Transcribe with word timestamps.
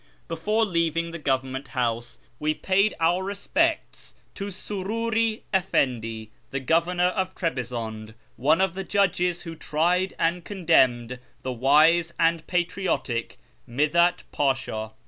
Before 0.27 0.65
leaving 0.65 1.11
the 1.11 1.19
Government 1.19 1.67
house 1.77 2.17
we 2.39 2.55
paid 2.55 2.95
our 2.99 3.23
respects 3.23 4.15
to 4.33 4.47
Sururi 4.47 5.43
Efendi, 5.53 6.29
the 6.49 6.59
governor 6.59 7.09
of 7.09 7.35
Trebi 7.35 7.59
zoude, 7.63 8.15
one 8.35 8.61
of 8.61 8.73
the 8.73 8.83
judges 8.83 9.43
who 9.43 9.53
tried 9.55 10.15
and 10.17 10.43
condenmed 10.43 11.19
the 11.43 11.53
wise 11.53 12.13
and 12.17 12.47
patriotic 12.47 13.37
Midhat 13.69 14.23
Pasha. 14.31 14.93